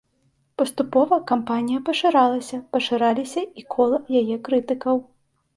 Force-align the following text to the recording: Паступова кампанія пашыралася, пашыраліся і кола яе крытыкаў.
Паступова 0.61 1.19
кампанія 1.31 1.83
пашыралася, 1.91 2.57
пашыраліся 2.77 3.45
і 3.63 3.67
кола 3.77 4.01
яе 4.23 4.35
крытыкаў. 4.49 4.95